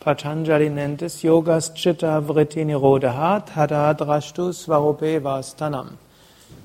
[0.00, 5.98] Patanjali nennt es Yogas Chitta Vritti Nirodha Tada Drashtu Svarupe Vastanam.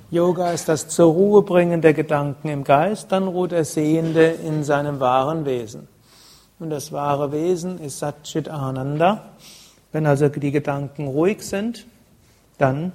[0.09, 4.64] Yoga ist das zur Ruhe bringen der Gedanken im Geist, dann ruht der Sehende in
[4.64, 5.89] seinem wahren Wesen.
[6.59, 9.31] Und das wahre Wesen ist Satchit Ananda.
[9.92, 11.86] Wenn also die Gedanken ruhig sind,
[12.58, 12.94] dann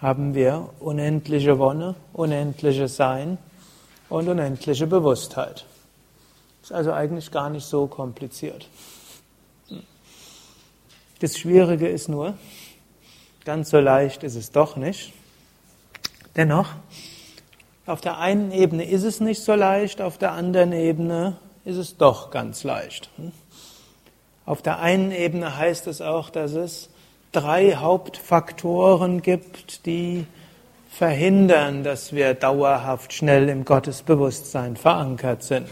[0.00, 3.38] haben wir unendliche Wonne, unendliches Sein
[4.08, 5.64] und unendliche Bewusstheit.
[6.62, 8.68] Ist also eigentlich gar nicht so kompliziert.
[11.20, 12.34] Das Schwierige ist nur,
[13.44, 15.12] ganz so leicht ist es doch nicht.
[16.34, 16.70] Dennoch,
[17.84, 21.98] auf der einen Ebene ist es nicht so leicht, auf der anderen Ebene ist es
[21.98, 23.10] doch ganz leicht.
[24.46, 26.88] Auf der einen Ebene heißt es auch, dass es
[27.32, 30.26] drei Hauptfaktoren gibt, die
[30.88, 35.68] verhindern, dass wir dauerhaft schnell im Gottesbewusstsein verankert sind.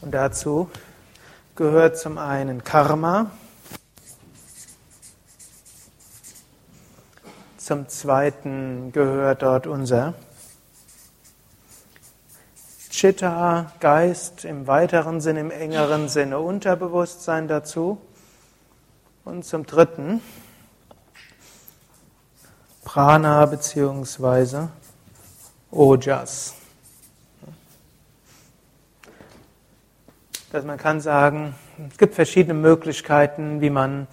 [0.00, 0.68] Und dazu
[1.58, 3.32] gehört zum einen Karma,
[7.56, 10.14] zum zweiten gehört dort unser
[12.90, 18.00] Chitta, Geist im weiteren Sinne, im engeren Sinne Unterbewusstsein dazu.
[19.24, 20.20] Und zum dritten
[22.84, 24.68] Prana bzw.
[25.72, 26.57] Ojas.
[30.50, 31.54] Dass man kann sagen,
[31.90, 34.06] es gibt verschiedene Möglichkeiten, wie man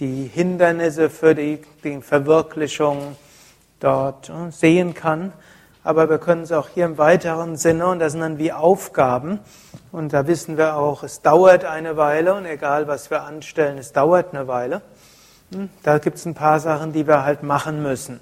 [0.00, 3.16] die Hindernisse für die, die Verwirklichung
[3.78, 5.32] dort äh, sehen kann.
[5.84, 9.40] Aber wir können es auch hier im weiteren Sinne, und das sind dann wie Aufgaben.
[9.90, 13.92] Und da wissen wir auch, es dauert eine Weile und egal was wir anstellen, es
[13.92, 14.80] dauert eine Weile.
[15.52, 18.20] Hm, da gibt es ein paar Sachen, die wir halt machen müssen.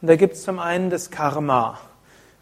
[0.00, 1.78] Und da gibt es zum einen das Karma.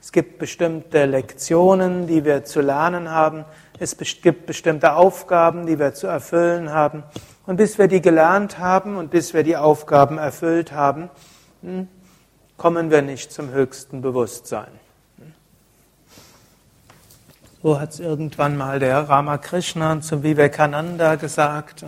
[0.00, 3.44] Es gibt bestimmte Lektionen, die wir zu lernen haben.
[3.81, 7.05] Es gibt bestimmte Aufgaben, die wir zu erfüllen haben.
[7.47, 11.11] Und bis wir die gelernt haben und bis wir die Aufgaben erfüllt haben,
[11.62, 11.88] hm,
[12.56, 14.69] kommen wir nicht zum höchsten Bewusstsein.
[17.62, 21.84] So hat es irgendwann mal der Ramakrishna zum Vivekananda gesagt.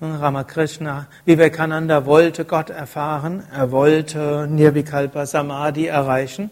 [0.00, 6.50] Hm, Ramakrishna, Vivekananda wollte Gott erfahren, er wollte Nirvikalpa Samadhi erreichen.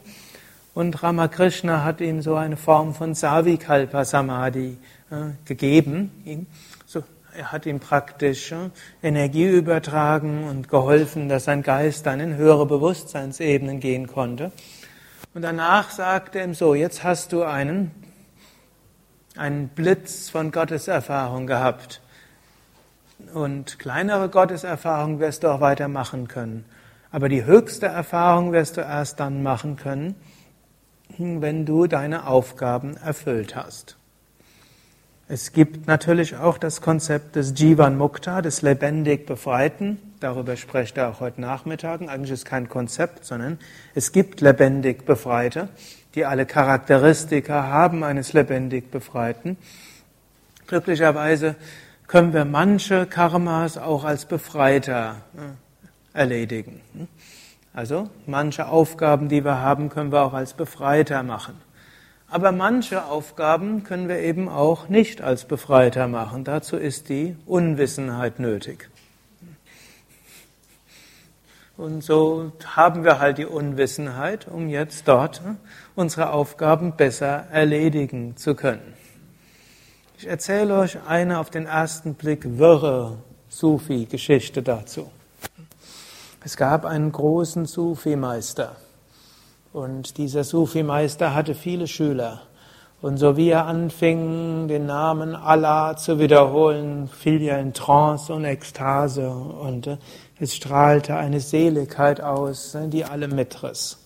[0.77, 4.77] Und Ramakrishna hat ihm so eine Form von Savikalpa Samadhi
[5.11, 6.47] äh, gegeben.
[7.35, 8.69] Er hat ihm praktisch äh,
[9.03, 14.53] Energie übertragen und geholfen, dass sein Geist dann in höhere Bewusstseinsebenen gehen konnte.
[15.33, 17.91] Und danach sagte er ihm so, jetzt hast du einen,
[19.35, 22.03] einen Blitz von Gotteserfahrung gehabt.
[23.33, 26.67] Und kleinere Gotteserfahrung wirst du auch weiter machen können.
[27.11, 30.17] Aber die höchste Erfahrung wirst du erst dann machen können,
[31.19, 33.97] wenn du deine Aufgaben erfüllt hast.
[35.29, 39.99] Es gibt natürlich auch das Konzept des Jivan Mukta, des lebendig Befreiten.
[40.21, 42.03] Darüber sprecht er auch heute Nachmittag.
[42.03, 43.59] Eigentlich ist es kein Konzept, sondern
[43.97, 45.69] es gibt lebendig Befreite,
[46.15, 49.57] die alle Charakteristika haben eines lebendig Befreiten.
[50.69, 51.57] Glücklicherweise
[52.07, 56.81] können wir manche Karmas auch als Befreiter äh, erledigen.
[57.77, 61.61] Also manche Aufgaben, die wir haben, können wir auch als Befreiter machen.
[62.27, 66.43] Aber manche Aufgaben können wir eben auch nicht als Befreiter machen.
[66.43, 68.89] Dazu ist die Unwissenheit nötig.
[71.77, 75.43] Und so haben wir halt die Unwissenheit, um jetzt dort
[75.95, 78.95] unsere Aufgaben besser erledigen zu können.
[80.17, 83.19] Ich erzähle euch eine auf den ersten Blick wirre
[83.51, 85.11] Sufi-Geschichte dazu.
[86.47, 88.77] Es gab einen großen Sufi-Meister.
[89.73, 92.43] Und dieser Sufi-Meister hatte viele Schüler.
[93.03, 98.45] Und so wie er anfing, den Namen Allah zu wiederholen, fiel er in Trance und
[98.45, 99.97] Ekstase und äh,
[100.39, 103.99] es strahlte eine Seligkeit aus, äh, die alle mitriss.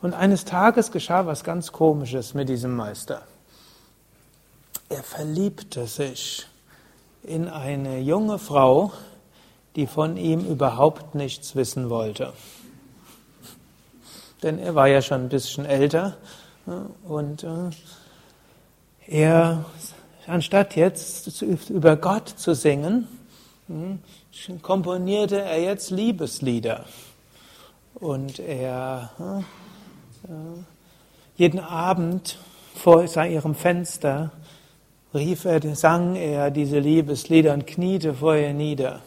[0.00, 3.22] Und eines Tages geschah was ganz Komisches mit diesem Meister.
[4.88, 6.46] Er verliebte sich
[7.24, 8.92] in eine junge Frau,
[9.76, 12.32] die von ihm überhaupt nichts wissen wollte.
[14.42, 16.16] Denn er war ja schon ein bisschen älter
[17.04, 17.70] und äh,
[19.06, 19.64] er,
[20.26, 23.06] anstatt jetzt über Gott zu singen,
[23.68, 24.00] hm,
[24.62, 26.84] komponierte er jetzt Liebeslieder.
[27.94, 30.30] Und er äh,
[31.36, 32.38] jeden Abend
[32.74, 34.32] vor ihrem Fenster
[35.14, 39.00] rief er, sang er diese Liebeslieder und kniete vor ihr nieder.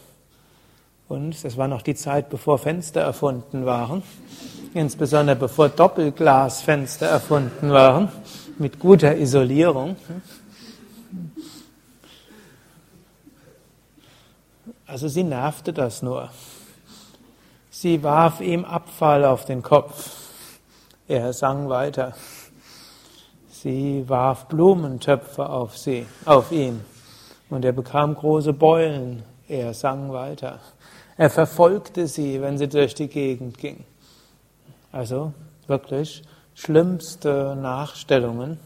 [1.10, 4.04] Und das war noch die Zeit, bevor Fenster erfunden waren,
[4.76, 8.10] insbesondere bevor Doppelglasfenster erfunden waren,
[8.60, 9.96] mit guter Isolierung.
[14.86, 16.30] Also sie nervte das nur.
[17.72, 20.16] Sie warf ihm Abfall auf den Kopf.
[21.08, 22.14] Er sang weiter.
[23.50, 26.86] Sie warf Blumentöpfe auf sie, auf ihn.
[27.50, 29.24] Und er bekam große Beulen.
[29.48, 30.60] Er sang weiter.
[31.20, 33.84] Er verfolgte sie, wenn sie durch die Gegend ging.
[34.94, 35.34] Also
[35.68, 36.24] wirklich
[36.54, 38.58] schlimmste Nachstellungen.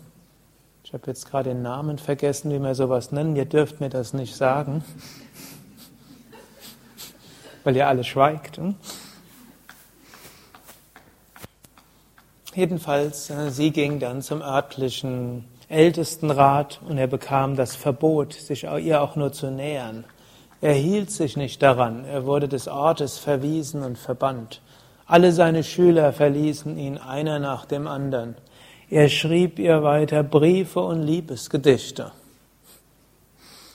[0.83, 3.35] Ich habe jetzt gerade den Namen vergessen, wie wir sowas nennen.
[3.35, 4.83] Ihr dürft mir das nicht sagen,
[7.63, 8.57] weil ihr alle schweigt.
[8.57, 8.75] Hm?
[12.53, 19.01] Jedenfalls, äh, sie ging dann zum örtlichen Ältestenrat und er bekam das Verbot, sich ihr
[19.01, 20.05] auch nur zu nähern.
[20.63, 24.61] Er hielt sich nicht daran, er wurde des Ortes verwiesen und verbannt.
[25.05, 28.35] Alle seine Schüler verließen ihn einer nach dem anderen.
[28.89, 32.13] Er schrieb ihr weiter Briefe und Liebesgedichte.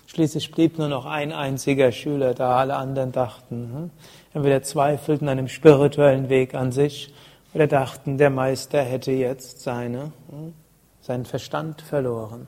[0.07, 3.91] Schließlich blieb nur noch ein einziger Schüler da, alle anderen dachten, hm,
[4.33, 7.13] entweder zweifelten an dem spirituellen Weg an sich
[7.53, 10.55] oder dachten, der Meister hätte jetzt seine, hm,
[11.03, 12.47] seinen Verstand verloren.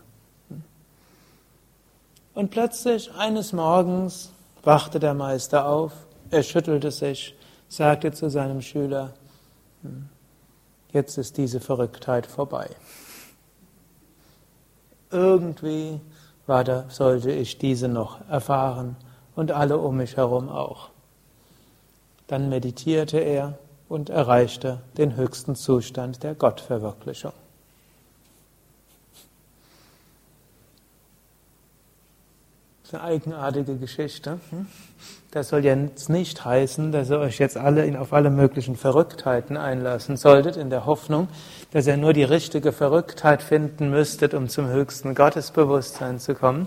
[2.35, 4.33] Und plötzlich eines Morgens
[4.63, 5.93] wachte der Meister auf,
[6.31, 7.35] er schüttelte sich,
[7.69, 9.15] sagte zu seinem Schüler,
[9.83, 10.09] hm,
[10.93, 12.71] jetzt ist diese Verrücktheit vorbei.
[15.11, 16.01] Irgendwie
[16.47, 18.97] war da, sollte ich diese noch erfahren
[19.35, 20.91] und alle um mich herum auch.
[22.27, 27.33] Dann meditierte er und erreichte den höchsten Zustand der Gottverwirklichung.
[32.80, 34.39] Das ist eine eigenartige Geschichte.
[35.31, 40.17] Das soll jetzt nicht heißen, dass ihr euch jetzt alle auf alle möglichen Verrücktheiten einlassen
[40.17, 41.29] solltet, in der Hoffnung,
[41.73, 46.67] dass ihr nur die richtige Verrücktheit finden müsstet, um zum höchsten Gottesbewusstsein zu kommen.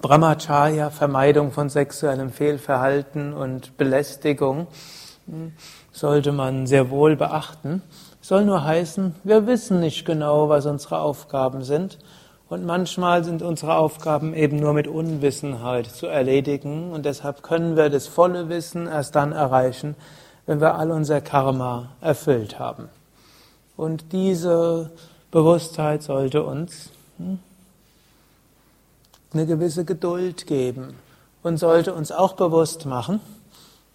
[0.00, 4.66] Brahmacharya, Vermeidung von sexuellem Fehlverhalten und Belästigung,
[5.26, 5.52] hm?
[5.92, 7.82] sollte man sehr wohl beachten.
[8.20, 11.98] Soll nur heißen, wir wissen nicht genau, was unsere Aufgaben sind.
[12.54, 16.92] Und manchmal sind unsere Aufgaben eben nur mit Unwissenheit zu erledigen.
[16.92, 19.96] Und deshalb können wir das volle Wissen erst dann erreichen,
[20.46, 22.88] wenn wir all unser Karma erfüllt haben.
[23.76, 24.92] Und diese
[25.32, 27.40] Bewusstheit sollte uns hm,
[29.32, 30.94] eine gewisse Geduld geben
[31.42, 33.18] und sollte uns auch bewusst machen,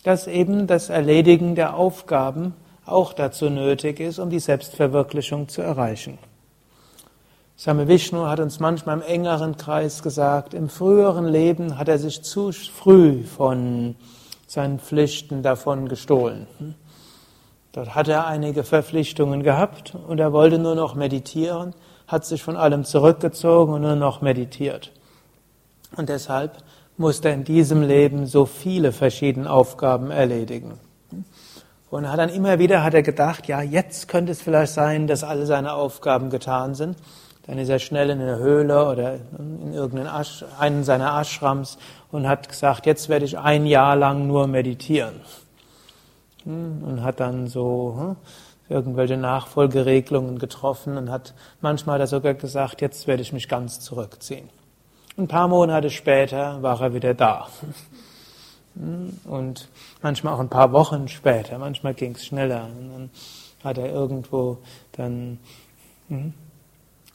[0.03, 2.53] dass eben das Erledigen der Aufgaben
[2.85, 6.17] auch dazu nötig ist, um die Selbstverwirklichung zu erreichen.
[7.61, 12.23] Same Vishnu hat uns manchmal im engeren Kreis gesagt, im früheren Leben hat er sich
[12.23, 13.97] zu früh von
[14.47, 16.47] seinen Pflichten davon gestohlen.
[17.73, 21.75] Dort hat er einige Verpflichtungen gehabt und er wollte nur noch meditieren,
[22.07, 24.93] hat sich von allem zurückgezogen und nur noch meditiert.
[25.97, 26.63] Und deshalb
[26.95, 30.79] musste in diesem Leben so viele verschiedene Aufgaben erledigen.
[31.89, 35.25] Und hat dann immer wieder hat er gedacht, ja, jetzt könnte es vielleicht sein, dass
[35.25, 36.95] alle seine Aufgaben getan sind.
[37.49, 41.79] Dann ist er schnell in eine Höhle oder in irgendeinen Asch, einen seiner Ashrams
[42.11, 45.21] und hat gesagt, jetzt werde ich ein Jahr lang nur meditieren.
[46.43, 48.15] Hm, und hat dann so hm,
[48.69, 54.47] irgendwelche Nachfolgeregelungen getroffen und hat manchmal sogar gesagt, jetzt werde ich mich ganz zurückziehen.
[55.17, 57.47] Ein paar Monate später war er wieder da.
[59.25, 59.69] Und
[60.03, 62.65] manchmal auch ein paar Wochen später, manchmal ging es schneller.
[62.65, 63.09] Und dann
[63.63, 64.59] hat er irgendwo
[64.91, 65.39] dann
[66.09, 66.35] hm,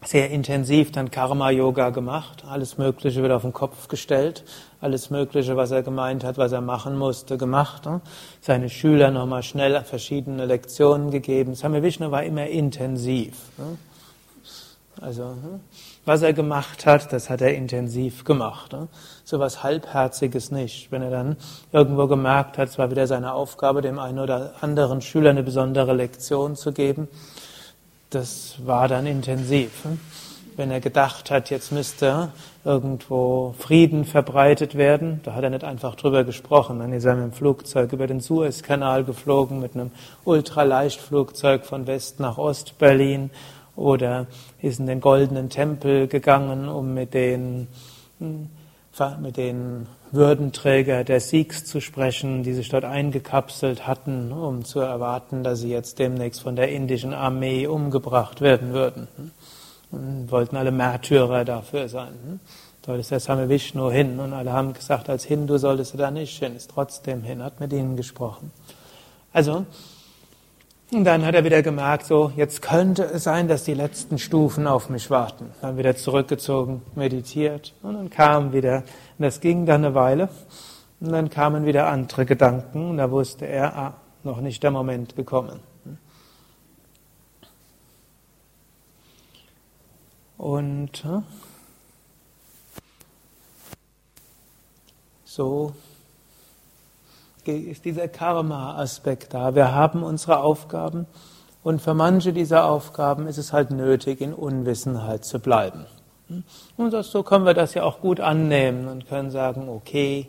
[0.04, 2.44] sehr intensiv dann Karma-Yoga gemacht.
[2.48, 4.44] Alles Mögliche wird auf den Kopf gestellt.
[4.80, 7.88] Alles Mögliche, was er gemeint hat, was er machen musste, gemacht.
[8.40, 11.54] Seine Schüler nochmal schnell verschiedene Lektionen gegeben.
[11.54, 13.34] Same Vishnu war immer intensiv.
[15.00, 15.60] Also, hm,
[16.04, 18.72] was er gemacht hat, das hat er intensiv gemacht.
[18.72, 18.88] Ne?
[19.24, 20.92] So was Halbherziges nicht.
[20.92, 21.36] Wenn er dann
[21.72, 25.94] irgendwo gemerkt hat, es war wieder seine Aufgabe, dem einen oder anderen Schüler eine besondere
[25.94, 27.08] Lektion zu geben,
[28.14, 29.84] das war dann intensiv.
[29.84, 29.98] Hm?
[30.56, 32.30] Wenn er gedacht hat, jetzt müsste
[32.64, 36.78] irgendwo Frieden verbreitet werden, da hat er nicht einfach drüber gesprochen.
[36.78, 39.90] Dann ist er mit dem Flugzeug über den Suezkanal geflogen, mit einem
[40.24, 43.30] Ultraleichtflugzeug von West nach Ost Berlin
[43.74, 44.26] oder
[44.62, 47.66] ist in den goldenen Tempel gegangen, um mit den,
[48.20, 48.48] hm,
[49.20, 55.42] mit den Würdenträger der Sikhs zu sprechen, die sich dort eingekapselt hatten, um zu erwarten,
[55.42, 59.08] dass sie jetzt demnächst von der indischen Armee umgebracht werden würden.
[59.90, 62.40] Und wollten alle Märtyrer dafür sein.
[62.86, 66.10] Dort ist der Same Vishnu hin und alle haben gesagt, als Hindu solltest du da
[66.10, 68.52] nicht hin, ist trotzdem hin, hat mit ihnen gesprochen.
[69.32, 69.66] Also,
[70.92, 74.66] und dann hat er wieder gemerkt, so, jetzt könnte es sein, dass die letzten Stufen
[74.66, 75.50] auf mich warten.
[75.60, 78.84] Dann wieder zurückgezogen, meditiert und dann kam wieder,
[79.18, 80.28] und das ging dann eine Weile,
[81.00, 85.16] und dann kamen wieder andere Gedanken und da wusste er, ah, noch nicht der Moment
[85.16, 85.60] gekommen.
[90.38, 91.04] Und
[95.24, 95.74] so
[97.52, 99.54] ist dieser Karma-Aspekt da.
[99.54, 101.06] Wir haben unsere Aufgaben
[101.62, 105.86] und für manche dieser Aufgaben ist es halt nötig, in Unwissenheit zu bleiben.
[106.76, 110.28] Und so können wir das ja auch gut annehmen und können sagen, okay,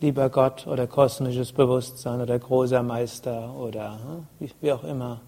[0.00, 3.98] lieber Gott oder kosmisches Bewusstsein oder großer Meister oder
[4.60, 5.20] wie auch immer.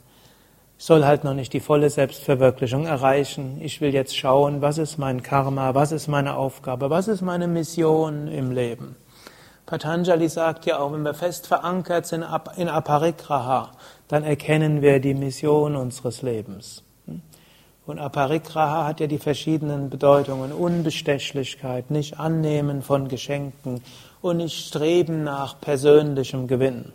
[0.78, 3.58] Ich soll halt noch nicht die volle Selbstverwirklichung erreichen.
[3.60, 7.48] Ich will jetzt schauen, was ist mein Karma, was ist meine Aufgabe, was ist meine
[7.48, 8.96] Mission im Leben.
[9.70, 13.70] Patanjali sagt ja auch, wenn wir fest verankert sind in Aparigraha,
[14.08, 16.82] dann erkennen wir die Mission unseres Lebens.
[17.86, 20.50] Und Aparigraha hat ja die verschiedenen Bedeutungen.
[20.50, 23.80] Unbestechlichkeit, nicht annehmen von Geschenken
[24.20, 26.90] und nicht streben nach persönlichem Gewinn.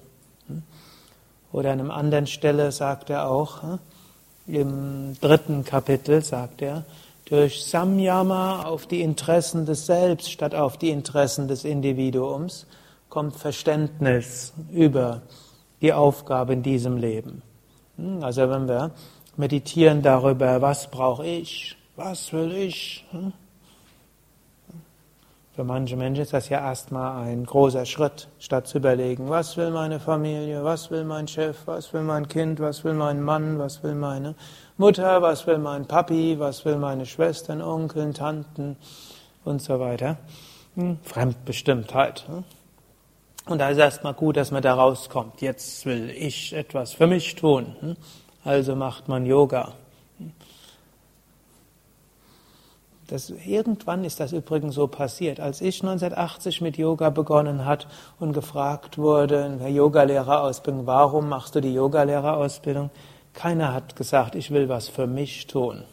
[1.54, 3.80] Oder an einer anderen Stelle sagt er auch,
[4.48, 6.84] im dritten Kapitel sagt er,
[7.26, 12.68] durch Samyama auf die Interessen des Selbst statt auf die Interessen des Individuums
[13.10, 15.22] kommt Verständnis über
[15.82, 17.42] die Aufgabe in diesem Leben.
[17.98, 18.92] Hm, also wenn wir
[19.38, 23.06] meditieren darüber, was brauche ich, was will ich.
[23.12, 23.34] Hm?
[25.56, 29.72] Für manche Menschen ist das ja erstmal ein großer Schritt, statt zu überlegen, was will
[29.72, 33.82] meine Familie, was will mein Chef, was will mein Kind, was will mein Mann, was
[33.82, 34.36] will meine
[34.78, 38.76] Mutter, was will mein Papi, was will meine Schwestern, Onkeln, Tanten
[39.46, 40.18] und so weiter.
[40.76, 42.28] Hm, Fremdbestimmtheit.
[42.28, 42.44] Hm?
[43.46, 45.42] Und da ist erstmal gut, dass man da rauskommt.
[45.42, 47.76] Jetzt will ich etwas für mich tun.
[47.80, 47.96] Hm?
[48.44, 49.72] Also macht man Yoga.
[53.08, 55.40] Das, irgendwann ist das übrigens so passiert.
[55.40, 57.88] Als ich 1980 mit Yoga begonnen hat
[58.20, 62.90] und gefragt wurde der Yogalehrerausbildung, warum machst du die Yogalehrerausbildung?
[63.36, 65.84] Keiner hat gesagt, ich will was für mich tun.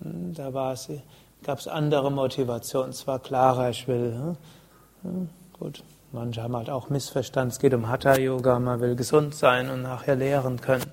[0.00, 0.50] Hm, da
[1.42, 2.90] gab es andere Motivationen.
[2.90, 4.14] Es war klarer, ich will.
[4.14, 4.36] Hm,
[5.02, 5.28] hm,
[5.58, 7.50] gut, manche haben halt auch missverstanden.
[7.50, 10.86] Es geht um Hatha-Yoga, man will gesund sein und nachher lehren können.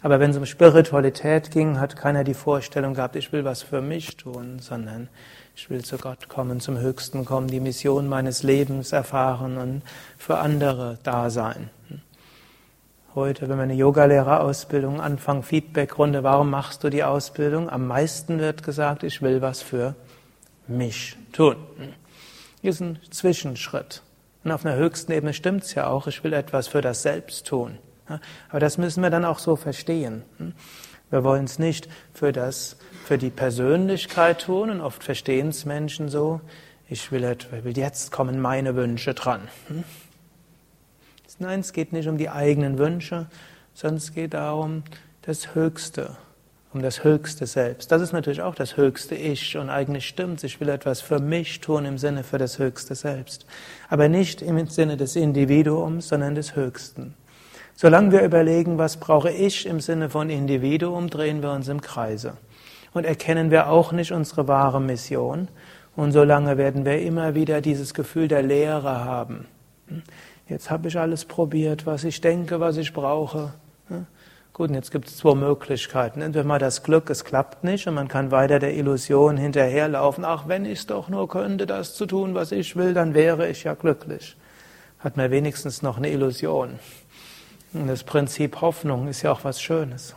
[0.00, 3.82] Aber wenn es um Spiritualität ging, hat keiner die Vorstellung gehabt, ich will was für
[3.82, 5.08] mich tun, sondern
[5.56, 9.82] ich will zu Gott kommen, zum Höchsten kommen, die Mission meines Lebens erfahren und
[10.16, 11.68] für andere da sein
[13.18, 17.68] heute, wenn wir eine Yogalehrerausbildung anfangen, Feedbackrunde, warum machst du die Ausbildung?
[17.68, 19.94] Am meisten wird gesagt, ich will was für
[20.68, 21.56] mich tun.
[22.62, 24.02] Das ist ein Zwischenschritt.
[24.44, 27.46] Und auf einer höchsten Ebene stimmt es ja auch, ich will etwas für das Selbst
[27.46, 27.78] tun.
[28.48, 30.22] Aber das müssen wir dann auch so verstehen.
[31.10, 36.08] Wir wollen es nicht für, das, für die Persönlichkeit tun und oft verstehen es Menschen
[36.08, 36.40] so,
[36.88, 37.36] ich will,
[37.74, 39.48] jetzt kommen meine Wünsche dran.
[41.40, 43.26] Nein, es geht nicht um die eigenen Wünsche,
[43.72, 44.82] sondern es geht darum,
[45.22, 46.16] das Höchste,
[46.72, 47.92] um das höchste Selbst.
[47.92, 51.60] Das ist natürlich auch das höchste Ich und eigentlich stimmt Ich will etwas für mich
[51.60, 53.46] tun im Sinne für das höchste Selbst.
[53.88, 57.14] Aber nicht im Sinne des Individuums, sondern des Höchsten.
[57.76, 62.36] Solange wir überlegen, was brauche ich im Sinne von Individuum, drehen wir uns im Kreise.
[62.92, 65.46] Und erkennen wir auch nicht unsere wahre Mission.
[65.94, 69.46] Und solange werden wir immer wieder dieses Gefühl der Leere haben.
[70.48, 73.52] Jetzt habe ich alles probiert, was ich denke, was ich brauche.
[74.54, 76.20] Gut, und jetzt gibt es zwei Möglichkeiten.
[76.20, 80.24] Entweder mal das Glück, es klappt nicht und man kann weiter der Illusion hinterherlaufen.
[80.24, 83.48] Ach, wenn ich es doch nur könnte, das zu tun, was ich will, dann wäre
[83.48, 84.36] ich ja glücklich.
[84.98, 86.78] Hat man wenigstens noch eine Illusion.
[87.74, 90.16] Und das Prinzip Hoffnung ist ja auch was Schönes.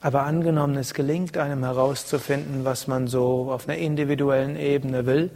[0.00, 5.30] Aber angenommen, es gelingt einem herauszufinden, was man so auf einer individuellen Ebene will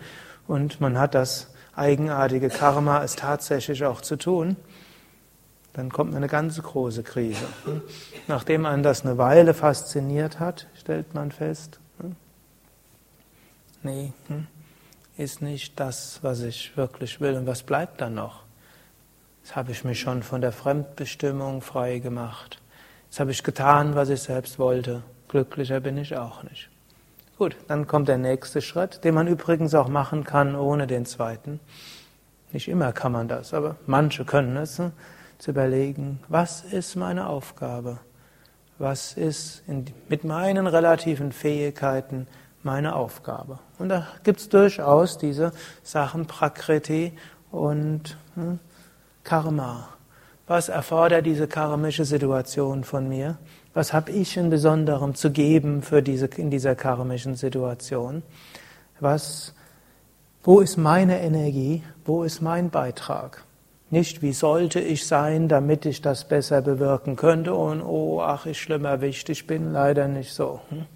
[0.47, 4.57] und man hat das eigenartige Karma, es tatsächlich auch zu tun,
[5.73, 7.47] dann kommt eine ganz große Krise.
[8.29, 11.81] Nachdem man das eine Weile fasziniert hat, stellt man fest,
[13.83, 14.12] nee,
[15.17, 17.35] ist nicht das, was ich wirklich will.
[17.35, 18.43] Und was bleibt dann noch?
[19.43, 22.61] Jetzt habe ich mich schon von der Fremdbestimmung frei gemacht.
[23.09, 25.02] Jetzt habe ich getan, was ich selbst wollte.
[25.29, 26.69] Glücklicher bin ich auch nicht.
[27.43, 31.59] Gut, dann kommt der nächste Schritt, den man übrigens auch machen kann ohne den zweiten.
[32.53, 34.93] Nicht immer kann man das, aber manche können es, ne?
[35.39, 37.99] zu überlegen, was ist meine Aufgabe?
[38.79, 42.29] Was ist in, mit meinen relativen Fähigkeiten
[42.63, 43.59] meine Aufgabe?
[43.77, 47.13] Und da gibt es durchaus diese Sachen Prakriti
[47.51, 48.61] und hm,
[49.25, 49.89] Karma.
[50.47, 53.37] Was erfordert diese karmische Situation von mir?
[53.75, 58.23] Was habe ich in Besonderem zu geben für diese, in dieser karmischen Situation?
[59.00, 59.55] Was,
[60.43, 61.83] wo ist meine Energie?
[62.05, 63.45] Wo ist mein Beitrag?
[63.88, 68.61] Nicht, wie sollte ich sein, damit ich das besser bewirken könnte und oh, ach, ich
[68.61, 70.61] schlimm erwischt, ich bin leider nicht so.
[70.71, 70.87] Hm?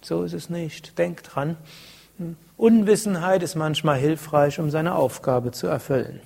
[0.00, 0.98] So ist es nicht.
[0.98, 1.56] Denk dran.
[2.18, 2.36] Hm?
[2.56, 6.20] Unwissenheit ist manchmal hilfreich, um seine Aufgabe zu erfüllen.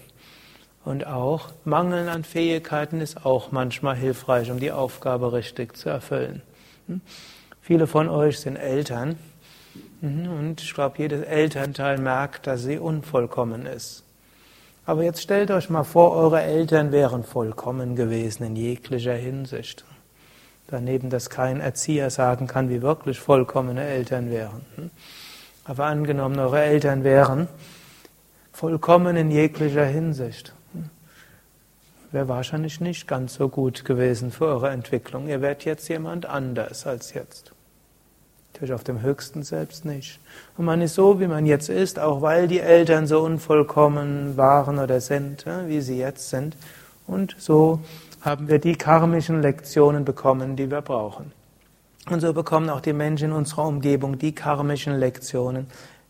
[0.86, 6.42] Und auch Mangel an Fähigkeiten ist auch manchmal hilfreich, um die Aufgabe richtig zu erfüllen.
[6.86, 7.00] Hm?
[7.60, 9.18] Viele von euch sind Eltern
[10.00, 10.30] hm?
[10.30, 14.04] und ich glaube, jedes Elternteil merkt, dass sie unvollkommen ist.
[14.84, 19.84] Aber jetzt stellt euch mal vor, eure Eltern wären vollkommen gewesen in jeglicher Hinsicht.
[20.68, 24.64] Daneben, dass kein Erzieher sagen kann, wie wirklich vollkommene Eltern wären.
[24.76, 24.90] Hm?
[25.64, 27.48] Aber angenommen, eure Eltern wären
[28.52, 30.52] vollkommen in jeglicher Hinsicht
[32.16, 35.28] wäre wahrscheinlich nicht ganz so gut gewesen für eure Entwicklung.
[35.28, 37.52] Ihr werdet jetzt jemand anders als jetzt.
[38.54, 40.18] Natürlich auf dem höchsten Selbst nicht.
[40.56, 44.78] Und man ist so, wie man jetzt ist, auch weil die Eltern so unvollkommen waren
[44.78, 46.56] oder sind, wie sie jetzt sind.
[47.06, 47.80] Und so
[48.22, 51.32] haben wir die karmischen Lektionen bekommen, die wir brauchen.
[52.08, 55.66] Und so bekommen auch die Menschen in unserer Umgebung die karmischen Lektionen,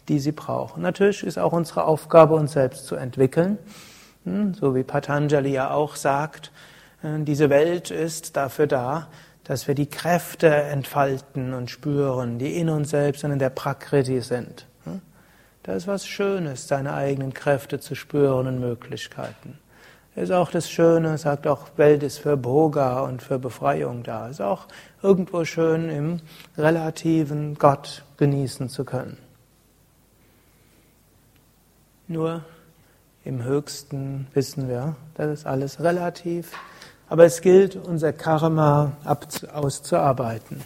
[0.06, 0.84] die sie brauchen.
[0.84, 3.58] Natürlich ist auch unsere Aufgabe, uns selbst zu entwickeln.
[4.26, 6.50] So wie Patanjali ja auch sagt,
[7.02, 9.08] äh, diese Welt ist dafür da,
[9.44, 14.20] dass wir die Kräfte entfalten und spüren, die in uns selbst und in der Prakriti
[14.20, 14.66] sind.
[14.82, 15.00] Hm,
[15.62, 19.58] da ist was Schönes, seine eigenen Kräfte zu spüren und Möglichkeiten.
[20.16, 24.28] Ist auch das Schöne, sagt auch, Welt ist für Bhoga und für Befreiung da.
[24.28, 24.66] Ist auch
[25.02, 26.20] irgendwo schön im
[26.58, 29.18] relativen Gott genießen zu können.
[32.08, 32.42] Nur
[33.26, 36.52] im Höchsten wissen wir, das ist alles relativ.
[37.08, 38.92] Aber es gilt, unser Karma
[39.52, 40.62] auszuarbeiten.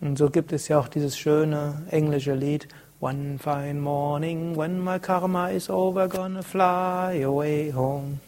[0.00, 2.68] Und so gibt es ja auch dieses schöne englische Lied,
[3.00, 8.18] One fine morning, when my karma is over, gonna fly away home.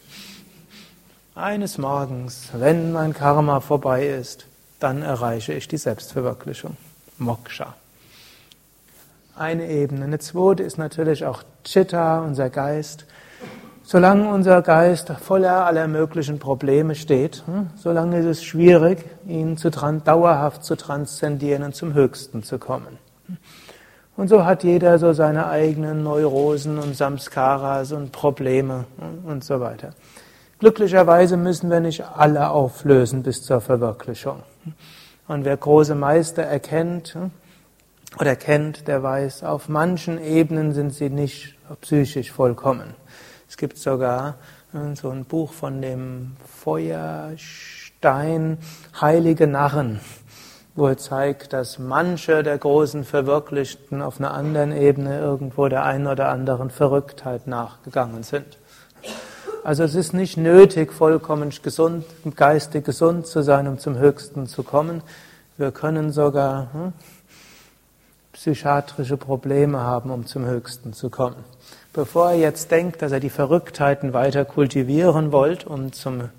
[1.35, 4.45] Eines Morgens, wenn mein Karma vorbei ist,
[4.79, 6.77] dann erreiche ich die Selbstverwirklichung.
[7.17, 7.73] Moksha.
[9.35, 10.05] Eine Ebene.
[10.05, 13.05] Eine zweite ist natürlich auch Chitta, unser Geist.
[13.91, 19.69] Solange unser Geist voller aller möglichen Probleme steht, hm, solange ist es schwierig, ihn zu,
[19.69, 22.99] dauerhaft zu transzendieren und zum Höchsten zu kommen.
[24.15, 29.59] Und so hat jeder so seine eigenen Neurosen und Samskaras und Probleme hm, und so
[29.59, 29.89] weiter.
[30.59, 34.43] Glücklicherweise müssen wir nicht alle auflösen bis zur Verwirklichung.
[35.27, 37.31] Und wer große Meister erkennt hm,
[38.21, 43.00] oder kennt, der weiß, auf manchen Ebenen sind sie nicht psychisch vollkommen.
[43.51, 44.35] Es gibt sogar
[44.73, 48.57] äh, so ein Buch von dem Feuerstein
[49.01, 49.99] Heilige Narren,
[50.73, 56.07] wo er zeigt, dass manche der großen Verwirklichten auf einer anderen Ebene irgendwo der einen
[56.07, 58.57] oder anderen Verrücktheit nachgegangen sind.
[59.65, 62.05] Also es ist nicht nötig, vollkommen gesund,
[62.37, 65.03] geistig gesund zu sein, um zum Höchsten zu kommen.
[65.57, 66.93] Wir können sogar hm,
[68.31, 71.43] psychiatrische Probleme haben, um zum Höchsten zu kommen.
[71.93, 76.29] Bevor er jetzt denkt, dass er die Verrücktheiten weiter kultivieren wollt, um, zum,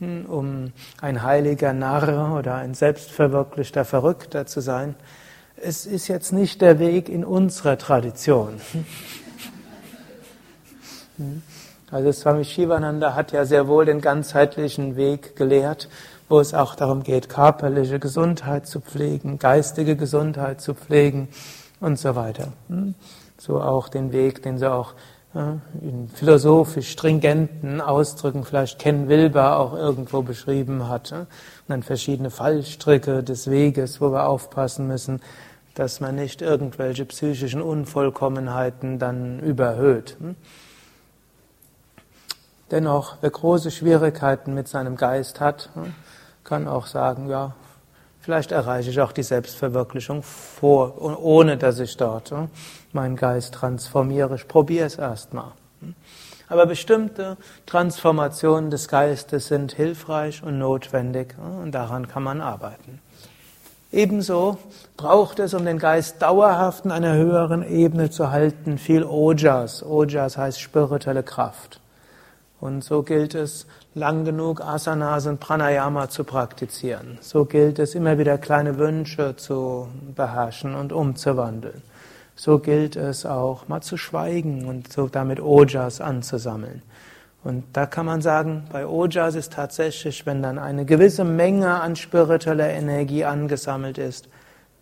[0.00, 4.96] hm, um ein heiliger Narr oder ein selbstverwirklichter Verrückter zu sein,
[5.62, 8.60] es ist jetzt nicht der Weg in unserer Tradition.
[11.16, 11.42] Hm.
[11.90, 15.88] Also Swami Shivananda hat ja sehr wohl den ganzheitlichen Weg gelehrt,
[16.28, 21.28] wo es auch darum geht, körperliche Gesundheit zu pflegen, geistige Gesundheit zu pflegen
[21.80, 22.52] und so weiter.
[23.38, 23.44] Hm.
[23.44, 24.94] So auch den Weg, den sie auch
[25.82, 31.12] in philosophisch stringenten Ausdrücken vielleicht Ken Wilber auch irgendwo beschrieben hat.
[31.12, 31.26] Und
[31.68, 35.20] dann verschiedene Fallstricke des Weges, wo wir aufpassen müssen,
[35.74, 40.16] dass man nicht irgendwelche psychischen Unvollkommenheiten dann überhöht.
[42.70, 45.68] Dennoch, wer große Schwierigkeiten mit seinem Geist hat,
[46.42, 47.54] kann auch sagen, ja,
[48.20, 52.32] vielleicht erreiche ich auch die Selbstverwirklichung vor, ohne dass ich dort
[52.98, 54.34] meinen Geist transformiere.
[54.34, 55.52] Ich probiere es erstmal.
[56.48, 63.00] Aber bestimmte Transformationen des Geistes sind hilfreich und notwendig und daran kann man arbeiten.
[63.92, 64.58] Ebenso
[64.96, 69.82] braucht es, um den Geist dauerhaft in einer höheren Ebene zu halten, viel Ojas.
[69.82, 71.80] Ojas heißt spirituelle Kraft.
[72.60, 77.18] Und so gilt es, lang genug Asanas und Pranayama zu praktizieren.
[77.20, 81.82] So gilt es, immer wieder kleine Wünsche zu beherrschen und umzuwandeln.
[82.38, 86.82] So gilt es auch, mal zu schweigen und so damit Ojas anzusammeln.
[87.42, 91.96] Und da kann man sagen, bei Ojas ist tatsächlich, wenn dann eine gewisse Menge an
[91.96, 94.28] spiritueller Energie angesammelt ist,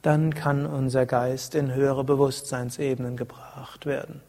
[0.03, 4.21] dann kann unser Geist in höhere Bewusstseinsebenen gebracht werden.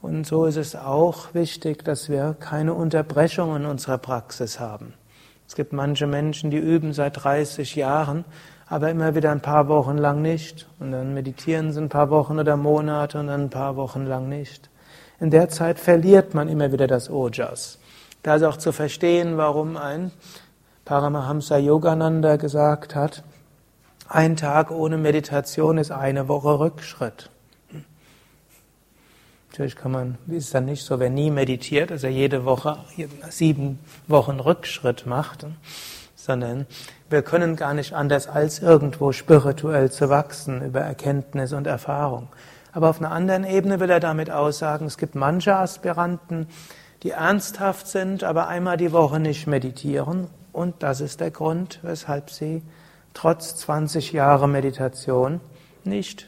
[0.00, 4.94] Und so ist es auch wichtig, dass wir keine Unterbrechungen in unserer Praxis haben.
[5.48, 8.24] Es gibt manche Menschen, die üben seit 30 Jahren,
[8.74, 10.66] aber immer wieder ein paar Wochen lang nicht.
[10.80, 14.28] Und dann meditieren sie ein paar Wochen oder Monate und dann ein paar Wochen lang
[14.28, 14.68] nicht.
[15.20, 17.78] In der Zeit verliert man immer wieder das Ojas.
[18.24, 20.10] Da ist auch zu verstehen, warum ein
[20.84, 23.22] Paramahamsa Yogananda gesagt hat,
[24.08, 27.30] ein Tag ohne Meditation ist eine Woche Rückschritt.
[29.50, 32.78] Natürlich kann man, ist dann nicht so, wer nie meditiert, dass er jede Woche
[33.30, 35.46] sieben Wochen Rückschritt macht,
[36.24, 36.66] sondern
[37.10, 42.28] wir können gar nicht anders als irgendwo spirituell zu wachsen über Erkenntnis und Erfahrung.
[42.72, 46.48] Aber auf einer anderen Ebene will er damit aussagen, es gibt manche Aspiranten,
[47.02, 50.28] die ernsthaft sind, aber einmal die Woche nicht meditieren.
[50.50, 52.62] Und das ist der Grund, weshalb sie
[53.12, 55.40] trotz 20 Jahre Meditation
[55.84, 56.26] nicht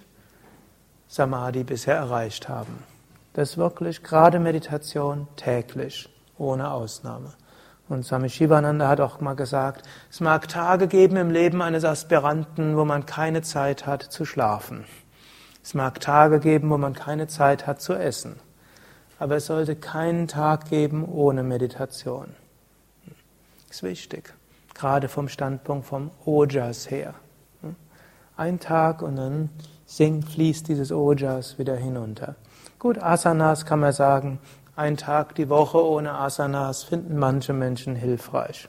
[1.09, 2.82] Samadhi bisher erreicht haben.
[3.32, 7.32] Das ist wirklich gerade Meditation täglich, ohne Ausnahme.
[7.88, 12.77] Und Swami Shivananda hat auch mal gesagt, es mag Tage geben im Leben eines Aspiranten,
[12.77, 14.85] wo man keine Zeit hat zu schlafen.
[15.62, 18.37] Es mag Tage geben, wo man keine Zeit hat zu essen.
[19.18, 22.35] Aber es sollte keinen Tag geben ohne Meditation.
[23.68, 24.35] Das ist wichtig.
[24.75, 27.14] Gerade vom Standpunkt vom Ojas her.
[28.37, 29.49] Ein Tag und dann
[29.87, 32.35] sinkt, fließt dieses Ojas wieder hinunter.
[32.79, 34.38] Gut, Asanas kann man sagen,
[34.76, 38.68] ein Tag die Woche ohne Asanas finden manche Menschen hilfreich.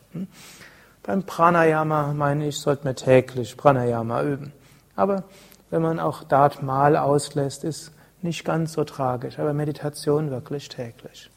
[1.04, 4.54] Beim Pranayama, meine ich, sollte man täglich Pranayama üben.
[4.96, 5.24] Aber
[5.70, 7.92] wenn man auch dort mal auslässt, ist
[8.22, 11.30] nicht ganz so tragisch, aber Meditation wirklich täglich.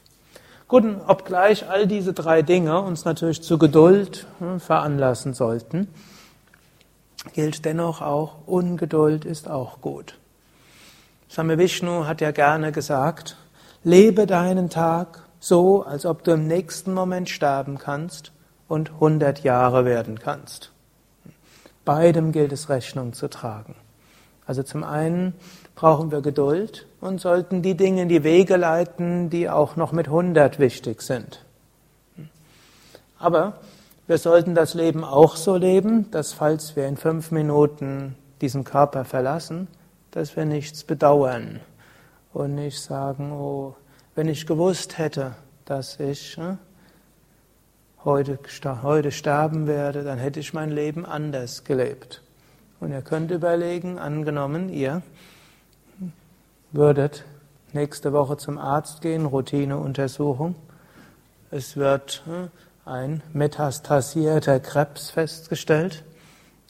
[0.68, 5.88] Gut, obgleich all diese drei Dinge uns natürlich zu Geduld hm, veranlassen sollten,
[7.32, 10.14] gilt dennoch auch, Ungeduld ist auch gut.
[11.28, 13.36] Swami Vishnu hat ja gerne gesagt,
[13.82, 18.32] lebe deinen Tag so, als ob du im nächsten Moment sterben kannst
[18.68, 20.70] und 100 Jahre werden kannst.
[21.84, 23.74] Beidem gilt es Rechnung zu tragen.
[24.46, 25.34] Also zum einen
[25.74, 30.06] brauchen wir Geduld und sollten die Dinge in die Wege leiten, die auch noch mit
[30.06, 31.44] 100 wichtig sind.
[33.18, 33.54] Aber
[34.06, 39.04] wir sollten das Leben auch so leben, dass falls wir in fünf Minuten diesen Körper
[39.04, 39.68] verlassen,
[40.10, 41.60] dass wir nichts bedauern
[42.32, 43.74] und nicht sagen, oh,
[44.14, 46.56] wenn ich gewusst hätte, dass ich äh,
[48.04, 48.38] heute,
[48.82, 52.22] heute sterben werde, dann hätte ich mein Leben anders gelebt.
[52.80, 55.02] Und ihr könnt überlegen, angenommen, ihr
[56.72, 57.24] würdet
[57.72, 60.54] nächste Woche zum Arzt gehen, Routineuntersuchung.
[61.50, 62.48] Es wird äh,
[62.88, 66.04] ein metastasierter Krebs festgestellt,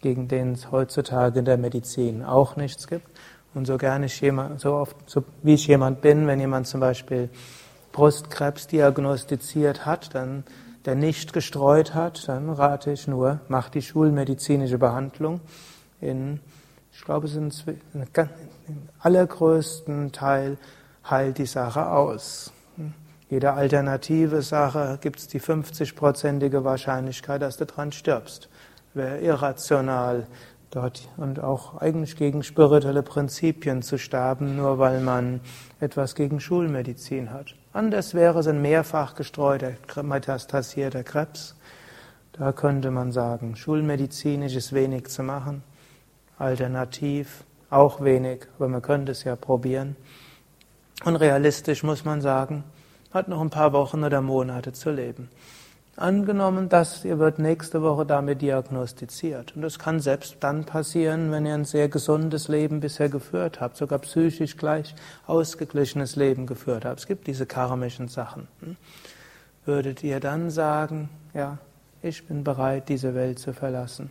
[0.00, 3.06] gegen den es heutzutage in der Medizin auch nichts gibt.
[3.54, 6.80] Und so gerne ich jemand, so oft, so wie ich jemand bin, wenn jemand zum
[6.80, 7.28] Beispiel
[7.92, 10.44] Brustkrebs diagnostiziert hat, dann
[10.84, 15.40] der nicht gestreut hat, dann rate ich nur, mach die schulmedizinische Behandlung
[16.00, 16.40] in,
[16.92, 20.56] ich glaube, es sind im allergrößten Teil
[21.08, 22.52] heilt die Sache aus.
[23.28, 28.48] Jede alternative Sache gibt es die 50-prozentige Wahrscheinlichkeit, dass du dran stirbst.
[28.92, 30.26] Wäre irrational,
[30.70, 35.40] dort und auch eigentlich gegen spirituelle Prinzipien zu sterben, nur weil man
[35.80, 37.54] etwas gegen Schulmedizin hat.
[37.72, 41.56] Anders wäre es ein mehrfach gestreuter, metastasierter Krebs.
[42.32, 45.62] Da könnte man sagen, schulmedizinisch ist wenig zu machen.
[46.38, 49.96] Alternativ auch wenig, aber man könnte es ja probieren.
[51.04, 52.64] Und realistisch muss man sagen,
[53.12, 55.28] hat noch ein paar Wochen oder Monate zu leben.
[55.96, 59.54] Angenommen, dass ihr wird nächste Woche damit diagnostiziert.
[59.56, 63.76] Und das kann selbst dann passieren, wenn ihr ein sehr gesundes Leben bisher geführt habt,
[63.76, 64.94] sogar psychisch gleich
[65.26, 67.00] ausgeglichenes Leben geführt habt.
[67.00, 68.48] Es gibt diese karmischen Sachen.
[68.60, 68.76] Hm?
[69.66, 71.58] Würdet ihr dann sagen, ja,
[72.02, 74.10] ich bin bereit, diese Welt zu verlassen?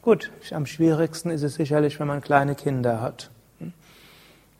[0.00, 3.30] Gut, am schwierigsten ist es sicherlich, wenn man kleine Kinder hat.
[3.58, 3.72] Hm?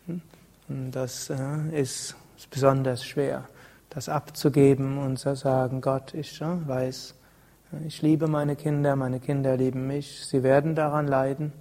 [0.06, 0.90] Hm?
[0.90, 2.14] Das äh, ist
[2.50, 3.48] besonders schwer
[3.94, 7.14] das abzugeben und zu sagen, Gott, ich weiß,
[7.86, 11.52] ich liebe meine Kinder, meine Kinder lieben mich, sie werden daran leiden,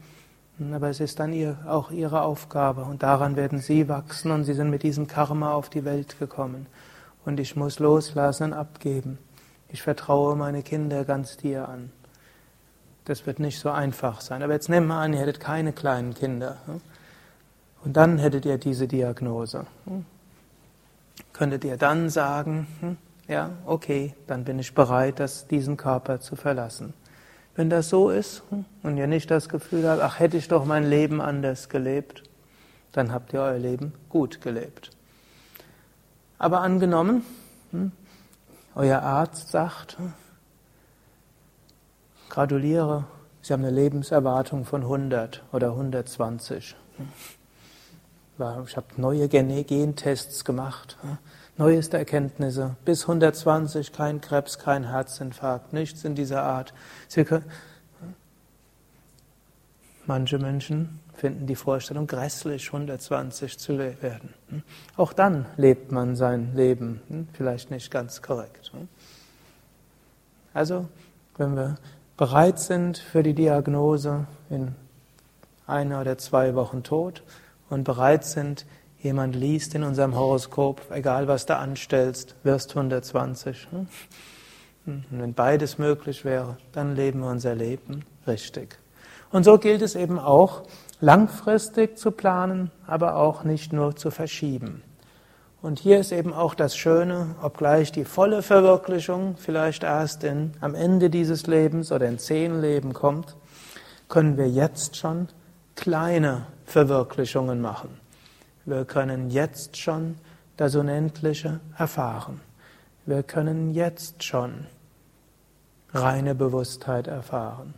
[0.74, 4.54] aber es ist dann ihr, auch ihre Aufgabe und daran werden sie wachsen und sie
[4.54, 6.68] sind mit diesem Karma auf die Welt gekommen
[7.26, 9.18] und ich muss loslassen und abgeben.
[9.68, 11.92] Ich vertraue meine Kinder ganz dir an.
[13.06, 14.44] Das wird nicht so einfach sein.
[14.44, 16.58] Aber jetzt nehmen wir an, ihr hättet keine kleinen Kinder.
[17.84, 19.66] Und dann hättet ihr diese Diagnose
[21.34, 26.36] könntet ihr dann sagen, hm, ja, okay, dann bin ich bereit, das, diesen Körper zu
[26.36, 26.94] verlassen.
[27.56, 30.66] Wenn das so ist hm, und ihr nicht das Gefühl habt, ach, hätte ich doch
[30.66, 32.24] mein Leben anders gelebt,
[32.92, 34.92] dann habt ihr euer Leben gut gelebt.
[36.38, 37.24] Aber angenommen,
[37.72, 37.92] hm,
[38.76, 40.14] euer Arzt sagt, hm,
[42.30, 43.06] gratuliere,
[43.44, 46.76] Sie haben eine Lebenserwartung von 100 oder 120.
[48.68, 50.98] Ich habe neue Gentests gemacht,
[51.58, 56.74] neueste Erkenntnisse, bis 120 kein Krebs, kein Herzinfarkt, nichts in dieser Art.
[57.14, 57.46] Können,
[60.08, 64.34] manche Menschen finden die Vorstellung grässlich, 120 zu werden.
[64.98, 68.72] Auch dann lebt man sein Leben, vielleicht nicht ganz korrekt.
[70.52, 70.88] Also,
[71.38, 71.76] wenn wir
[72.18, 74.74] bereit sind für die Diagnose in
[75.68, 77.22] einer oder zwei Wochen tot,
[77.72, 78.66] und bereit sind,
[79.00, 83.68] jemand liest in unserem Horoskop, egal was du anstellst, wirst 120.
[83.72, 83.88] Hm?
[84.86, 88.78] Und wenn beides möglich wäre, dann leben wir unser Leben richtig.
[89.32, 90.64] Und so gilt es eben auch,
[91.00, 94.84] langfristig zu planen, aber auch nicht nur zu verschieben.
[95.62, 100.74] Und hier ist eben auch das Schöne, obgleich die volle Verwirklichung vielleicht erst in, am
[100.74, 103.36] Ende dieses Lebens oder in zehn Leben kommt,
[104.10, 105.28] können wir jetzt schon
[105.76, 107.90] kleine Verwirklichungen machen.
[108.66, 110.16] Wir können jetzt schon
[110.58, 112.40] das Unendliche erfahren.
[113.06, 114.68] Wir können jetzt schon
[115.94, 117.74] reine Bewusstheit erfahren.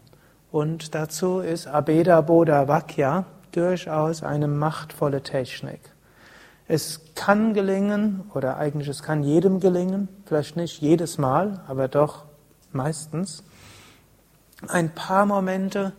[0.52, 5.80] Und dazu ist Abeda Bodha Vakya durchaus eine machtvolle Technik.
[6.68, 12.26] Es kann gelingen, oder eigentlich es kann jedem gelingen, vielleicht nicht jedes Mal, aber doch
[12.72, 13.44] meistens,
[14.68, 15.94] ein paar Momente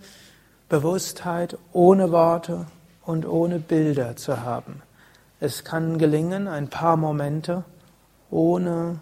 [0.68, 2.66] Bewusstheit ohne Worte,
[3.06, 4.82] und ohne Bilder zu haben.
[5.40, 7.64] Es kann gelingen, ein paar Momente
[8.30, 9.00] ohne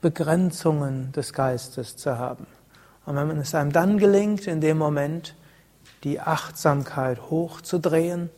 [0.00, 2.46] Begrenzungen des Geistes zu haben.
[3.06, 5.34] Und wenn es einem dann gelingt, in dem Moment
[6.04, 8.30] die Achtsamkeit hochzudrehen,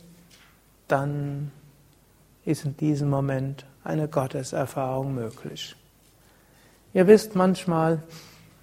[0.87, 1.51] dann
[2.45, 5.75] ist in diesem Moment eine Gotteserfahrung möglich.
[6.93, 8.01] Ihr wisst manchmal,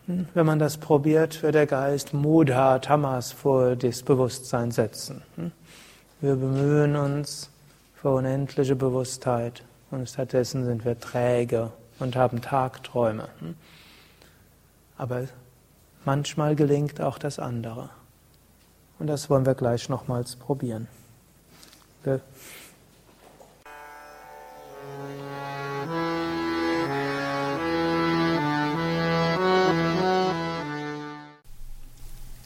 [0.07, 5.23] hm, wenn man das probiert, wird der Geist Mudha Tamas vor das Bewusstsein setzen.
[6.23, 6.29] Hm.
[6.29, 7.51] Wir bemühen uns
[7.95, 13.29] für unendliche Bewusstheit und stattdessen sind wir träge und haben Tagträume.
[14.97, 15.25] Aber
[16.05, 17.91] manchmal gelingt auch das andere.
[18.99, 20.89] Und das wollen wir gleich nochmals probieren.
[22.05, 22.21] Wir